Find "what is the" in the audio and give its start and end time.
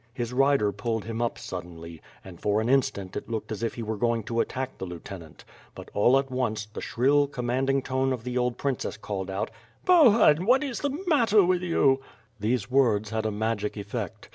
10.47-10.99